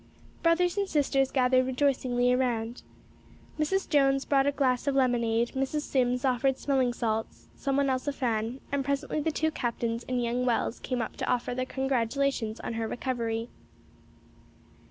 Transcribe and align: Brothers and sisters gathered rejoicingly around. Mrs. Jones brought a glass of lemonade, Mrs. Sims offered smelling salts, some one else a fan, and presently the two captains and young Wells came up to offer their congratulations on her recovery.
Brothers 0.41 0.77
and 0.79 0.89
sisters 0.89 1.29
gathered 1.29 1.67
rejoicingly 1.67 2.33
around. 2.33 2.81
Mrs. 3.59 3.87
Jones 3.87 4.25
brought 4.25 4.47
a 4.47 4.51
glass 4.51 4.87
of 4.87 4.95
lemonade, 4.95 5.49
Mrs. 5.49 5.81
Sims 5.81 6.25
offered 6.25 6.57
smelling 6.57 6.91
salts, 6.91 7.49
some 7.55 7.77
one 7.77 7.87
else 7.87 8.07
a 8.07 8.11
fan, 8.11 8.61
and 8.71 8.83
presently 8.83 9.19
the 9.21 9.29
two 9.31 9.51
captains 9.51 10.03
and 10.09 10.23
young 10.23 10.43
Wells 10.43 10.79
came 10.79 11.03
up 11.03 11.17
to 11.17 11.25
offer 11.29 11.53
their 11.53 11.67
congratulations 11.67 12.59
on 12.61 12.73
her 12.73 12.87
recovery. 12.87 13.49